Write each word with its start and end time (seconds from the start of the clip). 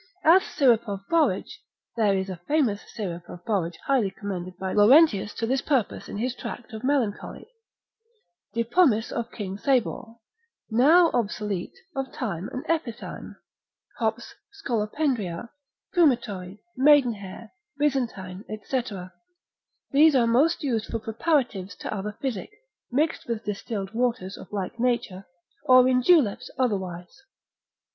As 0.23 0.41
syrup 0.43 0.87
of 0.89 1.01
borage 1.11 1.61
(there 1.95 2.17
is 2.17 2.27
a 2.27 2.41
famous 2.47 2.81
syrup 2.91 3.29
of 3.29 3.45
borage 3.45 3.77
highly 3.85 4.09
commended 4.09 4.57
by 4.57 4.73
Laurentius 4.73 5.31
to 5.35 5.45
this 5.45 5.61
purpose 5.61 6.09
in 6.09 6.17
his 6.17 6.33
tract 6.33 6.73
of 6.73 6.83
melancholy), 6.83 7.45
de 8.55 8.63
pomis 8.63 9.11
of 9.11 9.31
king 9.31 9.59
Sabor, 9.59 10.15
now 10.71 11.11
obsolete, 11.13 11.77
of 11.95 12.11
thyme 12.11 12.49
and 12.51 12.65
epithyme, 12.65 13.35
hops, 13.99 14.33
scolopendria, 14.65 15.49
fumitory, 15.93 16.63
maidenhair, 16.75 17.51
bizantine, 17.79 18.43
&c. 18.63 18.81
These 19.91 20.15
are 20.15 20.25
most 20.25 20.63
used 20.63 20.87
for 20.87 20.97
preparatives 20.97 21.75
to 21.75 21.93
other 21.93 22.17
physic, 22.19 22.49
mixed 22.91 23.27
with 23.27 23.45
distilled 23.45 23.93
waters 23.93 24.35
of 24.35 24.51
like 24.51 24.79
nature, 24.79 25.27
or 25.65 25.87
in 25.87 26.01
juleps 26.01 26.49
otherwise. 26.57 27.21